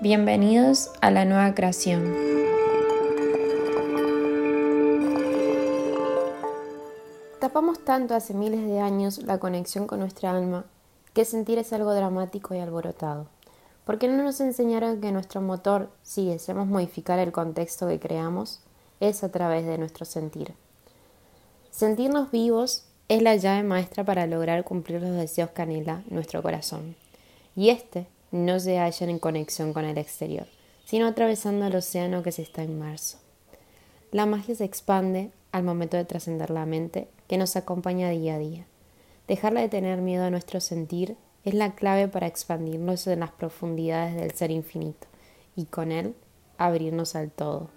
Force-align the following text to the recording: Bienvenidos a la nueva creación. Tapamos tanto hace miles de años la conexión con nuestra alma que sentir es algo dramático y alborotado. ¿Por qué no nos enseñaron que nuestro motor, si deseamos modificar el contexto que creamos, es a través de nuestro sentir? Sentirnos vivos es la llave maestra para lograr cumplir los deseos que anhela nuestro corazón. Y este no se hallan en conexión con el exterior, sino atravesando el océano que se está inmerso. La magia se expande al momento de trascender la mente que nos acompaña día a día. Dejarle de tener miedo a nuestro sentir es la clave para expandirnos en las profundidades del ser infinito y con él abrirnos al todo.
Bienvenidos 0.00 0.92
a 1.00 1.10
la 1.10 1.24
nueva 1.24 1.56
creación. 1.56 2.14
Tapamos 7.40 7.84
tanto 7.84 8.14
hace 8.14 8.32
miles 8.32 8.64
de 8.64 8.78
años 8.78 9.18
la 9.24 9.38
conexión 9.38 9.88
con 9.88 9.98
nuestra 9.98 10.30
alma 10.30 10.66
que 11.14 11.24
sentir 11.24 11.58
es 11.58 11.72
algo 11.72 11.92
dramático 11.94 12.54
y 12.54 12.60
alborotado. 12.60 13.26
¿Por 13.84 13.98
qué 13.98 14.06
no 14.06 14.22
nos 14.22 14.40
enseñaron 14.40 15.00
que 15.00 15.10
nuestro 15.10 15.40
motor, 15.40 15.90
si 16.04 16.28
deseamos 16.28 16.68
modificar 16.68 17.18
el 17.18 17.32
contexto 17.32 17.88
que 17.88 17.98
creamos, 17.98 18.60
es 19.00 19.24
a 19.24 19.32
través 19.32 19.66
de 19.66 19.78
nuestro 19.78 20.04
sentir? 20.04 20.54
Sentirnos 21.72 22.30
vivos 22.30 22.84
es 23.08 23.20
la 23.20 23.34
llave 23.34 23.64
maestra 23.64 24.04
para 24.04 24.28
lograr 24.28 24.62
cumplir 24.62 25.02
los 25.02 25.16
deseos 25.16 25.50
que 25.50 25.62
anhela 25.62 26.04
nuestro 26.08 26.40
corazón. 26.40 26.94
Y 27.56 27.70
este 27.70 28.06
no 28.30 28.60
se 28.60 28.78
hallan 28.78 29.10
en 29.10 29.18
conexión 29.18 29.72
con 29.72 29.84
el 29.84 29.98
exterior, 29.98 30.46
sino 30.84 31.06
atravesando 31.06 31.66
el 31.66 31.76
océano 31.76 32.22
que 32.22 32.32
se 32.32 32.42
está 32.42 32.62
inmerso. 32.62 33.18
La 34.10 34.26
magia 34.26 34.54
se 34.54 34.64
expande 34.64 35.30
al 35.52 35.62
momento 35.62 35.96
de 35.96 36.04
trascender 36.04 36.50
la 36.50 36.66
mente 36.66 37.08
que 37.26 37.38
nos 37.38 37.56
acompaña 37.56 38.10
día 38.10 38.34
a 38.34 38.38
día. 38.38 38.66
Dejarle 39.26 39.60
de 39.60 39.68
tener 39.68 39.98
miedo 39.98 40.24
a 40.24 40.30
nuestro 40.30 40.60
sentir 40.60 41.16
es 41.44 41.54
la 41.54 41.74
clave 41.74 42.08
para 42.08 42.26
expandirnos 42.26 43.06
en 43.06 43.20
las 43.20 43.30
profundidades 43.30 44.16
del 44.16 44.32
ser 44.32 44.50
infinito 44.50 45.06
y 45.56 45.66
con 45.66 45.92
él 45.92 46.14
abrirnos 46.56 47.14
al 47.14 47.30
todo. 47.30 47.70